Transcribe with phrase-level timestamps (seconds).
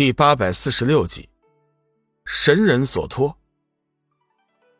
[0.00, 1.28] 第八百四十六集，
[2.24, 3.36] 神人所托。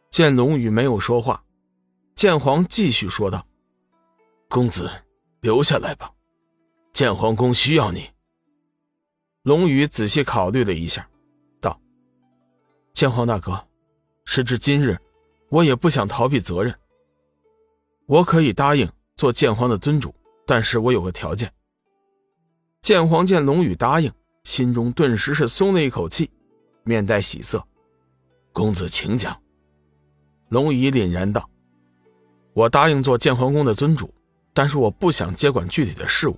[0.08, 1.44] 见龙宇没有说话，
[2.14, 3.46] 剑皇继续说道
[4.48, 4.90] ：“公子，
[5.42, 6.10] 留下来吧，
[6.94, 8.08] 剑皇宫需要你。”
[9.44, 11.06] 龙宇仔细考虑了一下，
[11.60, 11.78] 道
[12.94, 13.62] ：“剑皇大哥，
[14.24, 14.98] 时至今日，
[15.50, 16.74] 我也不想逃避责任。
[18.06, 20.14] 我可以答应做剑皇的尊主，
[20.46, 21.52] 但是我有个条件。”
[22.80, 24.10] 剑皇见龙宇答应。
[24.50, 26.28] 心中顿时是松了一口气，
[26.82, 27.64] 面带喜色。
[28.52, 29.40] 公子请讲。
[30.48, 31.48] 龙宇凛然道
[32.52, 34.12] ：“我答应做建皇宫的尊主，
[34.52, 36.36] 但是我不想接管具体的事务，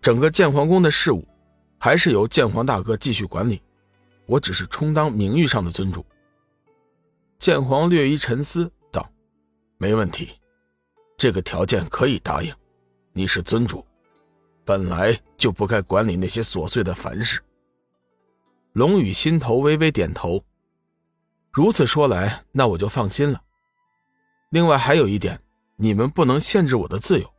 [0.00, 1.28] 整个建皇宫的事务
[1.76, 3.60] 还是由建皇大哥继续管理，
[4.24, 6.02] 我只是充当名誉上的尊主。”
[7.38, 9.06] 剑皇略一沉思道
[9.76, 10.30] ：“没问题，
[11.18, 12.50] 这个条件可以答应。
[13.12, 13.84] 你是尊主。”
[14.66, 17.40] 本来就不该管理那些琐碎的凡事。
[18.72, 20.44] 龙宇心头微微点头，
[21.52, 23.40] 如此说来，那我就放心了。
[24.50, 25.40] 另外还有一点，
[25.76, 27.32] 你们不能限制我的自由。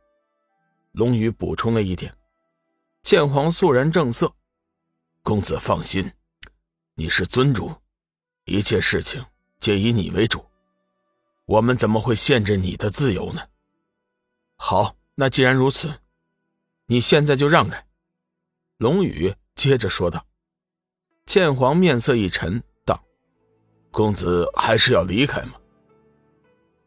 [0.92, 2.16] 龙宇补充了一点。
[3.02, 4.34] 剑皇肃然正色
[5.22, 6.10] ：“公子放心，
[6.94, 7.74] 你是尊主，
[8.46, 9.22] 一切事情
[9.60, 10.42] 皆以你为主，
[11.44, 13.42] 我们怎么会限制你的自由呢？”
[14.56, 15.92] 好，那既然如此。
[16.90, 17.84] 你现在就让开，
[18.78, 20.24] 龙宇接着说道。
[21.26, 22.98] 剑皇面色一沉，道
[23.92, 25.52] ：“公子还是要离开吗？”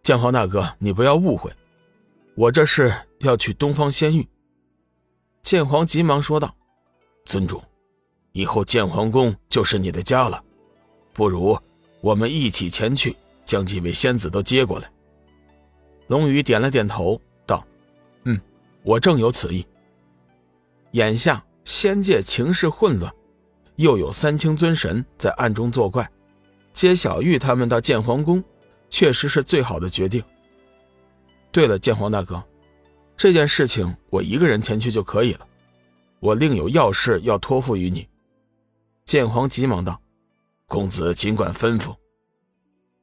[0.01, 1.53] 剑皇大哥，你不要误会，
[2.35, 4.27] 我这是要去东方仙域。
[5.43, 6.51] 剑皇急忙说道
[7.23, 7.61] ：“尊主，
[8.31, 10.43] 以后剑皇宫就是你的家了，
[11.13, 11.55] 不如
[12.01, 14.91] 我们一起前去，将几位仙子都接过来。”
[16.09, 17.63] 龙宇点了点头，道
[18.25, 18.41] ：“嗯，
[18.81, 19.63] 我正有此意。”
[20.91, 23.13] 眼下仙界情势混乱，
[23.75, 26.09] 又有三清尊神在暗中作怪，
[26.73, 28.43] 接小玉他们到剑皇宫，
[28.89, 30.23] 确实是最好的决定。
[31.51, 32.43] 对了，剑皇大哥，
[33.15, 35.47] 这件事情我一个人前去就可以了，
[36.19, 38.07] 我另有要事要托付于你。
[39.05, 39.99] 剑皇急忙道
[40.67, 41.95] ：“公子尽管吩咐。”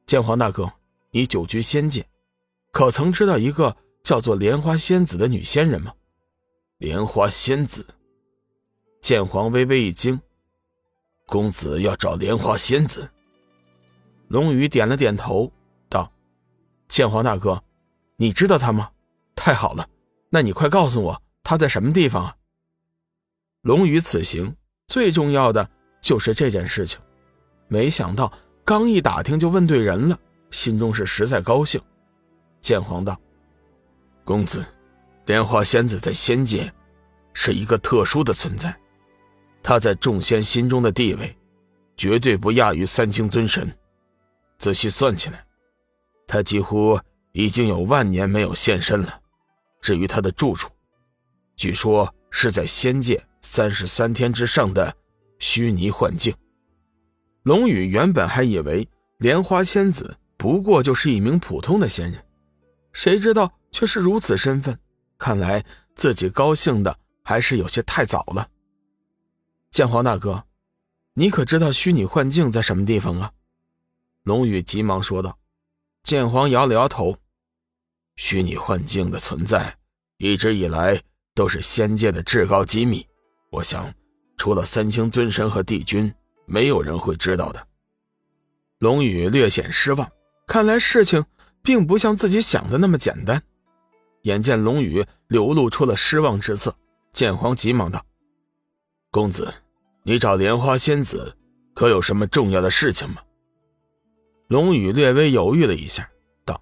[0.05, 0.71] 剑皇大哥，
[1.11, 2.05] 你久居仙界，
[2.71, 5.93] 可曾知道一个叫做莲花仙子的女仙人吗？
[6.79, 7.85] 莲花仙子，
[9.01, 10.17] 剑皇微微一惊。
[11.27, 13.09] 公子要找莲花仙子？
[14.29, 15.51] 龙宇点了点头，
[15.89, 16.09] 道
[16.87, 17.61] ：“剑皇大哥，
[18.15, 18.89] 你知道他吗？
[19.35, 19.89] 太好了，
[20.29, 22.37] 那你快告诉我他在什么地方啊？”
[23.59, 24.55] 龙宇此行
[24.87, 25.69] 最重要的
[25.99, 26.97] 就是这件事情，
[27.67, 28.31] 没想到
[28.63, 30.17] 刚一打听就问对人了，
[30.49, 31.81] 心中是实在高兴。
[32.61, 33.19] 剑皇道
[34.23, 34.65] ：“公子。”
[35.29, 36.73] 莲花仙子在仙界
[37.33, 38.75] 是一个特殊的存在，
[39.61, 41.37] 她在众仙心中的地位
[41.95, 43.71] 绝对不亚于三清尊神。
[44.57, 45.45] 仔细算起来，
[46.25, 46.99] 她几乎
[47.31, 49.21] 已经有万年没有现身了。
[49.81, 50.67] 至于她的住处，
[51.55, 54.91] 据说是在仙界三十三天之上的
[55.37, 56.33] 虚拟幻境。
[57.43, 62.19] 龙宇原本还以为莲花仙子不过就是一名普通的仙人，
[62.93, 64.75] 谁知道却是如此身份。
[65.19, 65.63] 看来
[65.95, 68.49] 自己高兴的还是有些太早了。
[69.69, 70.43] 剑皇大哥，
[71.13, 73.31] 你可知道虚拟幻境在什么地方啊？
[74.23, 75.37] 龙宇急忙说道。
[76.01, 77.15] 剑皇摇了摇头
[78.15, 79.77] ：“虚拟幻境的存在，
[80.17, 80.99] 一直以来
[81.35, 83.05] 都是仙界的至高机密。
[83.51, 83.93] 我想，
[84.37, 86.11] 除了三清尊神和帝君，
[86.45, 87.67] 没有人会知道的。”
[88.79, 90.09] 龙宇略显失望，
[90.47, 91.23] 看来事情
[91.61, 93.43] 并不像自己想的那么简单。
[94.23, 96.75] 眼见龙宇流露出了失望之色，
[97.13, 98.05] 剑皇急忙道
[99.11, 99.53] ：“公子，
[100.03, 101.35] 你找莲花仙子，
[101.73, 103.21] 可有什么重要的事情吗？”
[104.47, 106.09] 龙宇略微犹豫了一下，
[106.43, 106.61] 道：“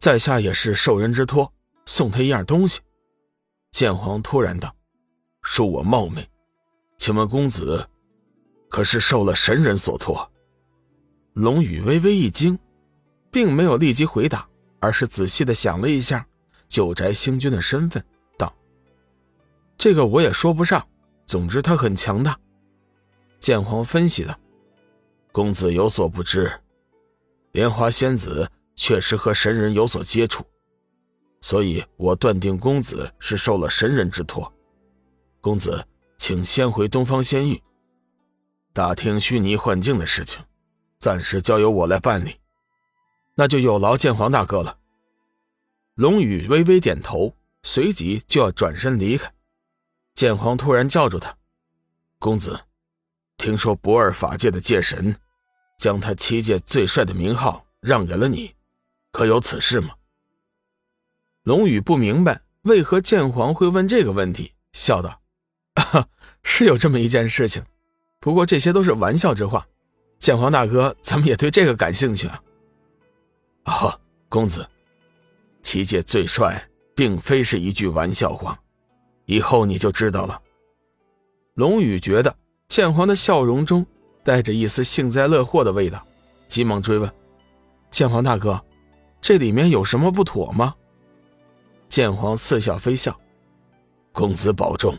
[0.00, 1.52] 在下也是受人之托，
[1.86, 2.80] 送他一样东西。”
[3.70, 4.74] 剑皇突然道
[5.44, 6.28] ：“恕我冒昧，
[6.98, 7.86] 请问公子，
[8.68, 10.28] 可是受了神人所托？”
[11.34, 12.58] 龙宇微微一惊，
[13.30, 14.48] 并没有立即回答，
[14.80, 16.26] 而是仔细的想了一下。
[16.70, 18.02] 九宅星君的身份，
[18.38, 18.54] 道
[19.76, 20.86] ：“这个我也说不上。
[21.26, 22.38] 总之，他很强大。”
[23.40, 24.38] 剑皇分析道
[25.32, 26.50] ：“公子有所不知，
[27.50, 30.44] 莲花仙子确实和神人有所接触，
[31.40, 34.50] 所以我断定公子是受了神人之托。
[35.40, 35.84] 公子，
[36.18, 37.60] 请先回东方仙域，
[38.72, 40.40] 打听虚拟幻境的事情，
[41.00, 42.36] 暂时交由我来办理。
[43.34, 44.76] 那就有劳剑皇大哥了。”
[46.00, 49.30] 龙宇微微点头，随即就要转身离开。
[50.14, 51.36] 剑皇突然叫住他
[52.18, 52.58] ：“公子，
[53.36, 55.14] 听说不二法界的界神，
[55.76, 58.54] 将他七界最帅的名号让给了你，
[59.12, 59.90] 可有此事吗？
[61.42, 65.20] 龙宇不明白为何剑皇会问这个问题，笑道
[66.42, 67.62] ：“是有这么一件事情，
[68.20, 69.66] 不过这些都是玩笑之话。
[70.18, 72.42] 剑皇大哥，怎么也对这个感兴趣啊。”
[73.64, 74.00] 啊，
[74.30, 74.66] 公子，
[75.62, 76.62] 七界最帅
[76.94, 78.58] 并非是一句玩笑话，
[79.26, 80.40] 以后你就知道了。
[81.54, 82.34] 龙宇觉得
[82.68, 83.84] 剑皇的笑容中
[84.22, 86.04] 带着一丝幸灾乐祸的味道，
[86.48, 87.10] 急忙追问
[87.90, 88.62] ：“剑皇大哥，
[89.20, 90.74] 这里面有什么不妥吗？”
[91.88, 93.18] 剑皇似笑非笑
[94.12, 94.96] ：“公子保重，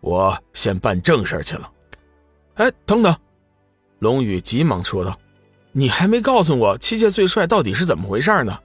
[0.00, 1.70] 我先办正事去了。”
[2.54, 3.14] 哎，等等！
[3.98, 5.18] 龙宇急忙说道
[5.72, 8.58] ：“你还没告诉我七界最帅到底是怎么回事呢？”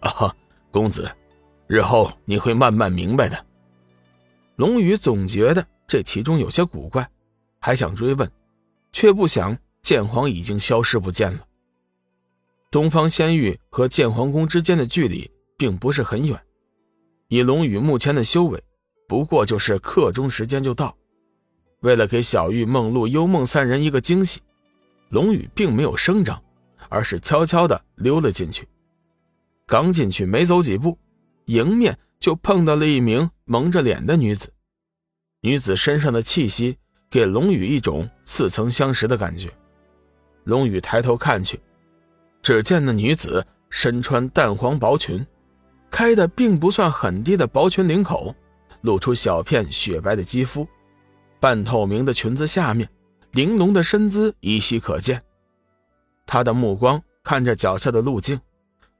[0.00, 0.36] 啊哈，
[0.72, 1.08] 公子，
[1.68, 3.46] 日后你会慢慢明白的。
[4.56, 5.64] 龙宇总觉得。
[5.84, 7.06] 这其中有些古怪，
[7.58, 8.32] 还想追问，
[8.92, 11.44] 却不想剑皇已经消失不见了。
[12.70, 16.40] 东方仙域和剑皇宫之间的距离并不是很远，
[17.28, 18.62] 以龙宇目前的修为，
[19.06, 20.96] 不过就是刻钟时间就到。
[21.80, 24.40] 为了给小玉、梦露、幽梦三人一个惊喜，
[25.10, 26.42] 龙宇并没有声张，
[26.88, 28.66] 而是悄悄地溜了进去。
[29.72, 30.98] 刚进去没走几步，
[31.46, 34.52] 迎面就碰到了一名蒙着脸的女子。
[35.40, 36.76] 女子身上的气息
[37.08, 39.48] 给龙宇一种似曾相识的感觉。
[40.44, 41.58] 龙宇抬头看去，
[42.42, 45.26] 只见那女子身穿淡黄薄裙，
[45.90, 48.34] 开的并不算很低的薄裙领口，
[48.82, 50.68] 露出小片雪白的肌肤，
[51.40, 52.86] 半透明的裙子下面，
[53.30, 55.22] 玲珑的身姿依稀可见。
[56.26, 58.38] 她的目光看着脚下的路径，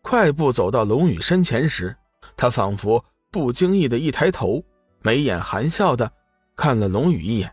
[0.03, 1.97] 快步走到龙宇身前时，
[2.37, 4.63] 他仿佛不经意的一抬头，
[5.01, 6.13] 眉眼含笑的。
[6.55, 7.51] 看了龙宇一眼，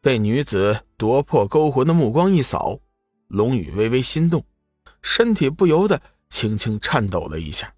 [0.00, 2.78] 被女子夺魄勾魂的目光一扫，
[3.26, 4.44] 龙宇微微心动，
[5.02, 7.74] 身体不由得轻轻颤抖了一下。